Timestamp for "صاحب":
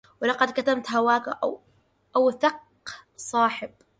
3.17-3.71